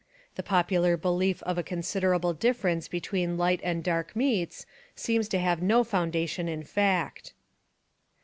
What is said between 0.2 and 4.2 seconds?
The popular belief of a considerable difference between light and dark